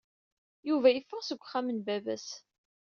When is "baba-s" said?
1.85-2.27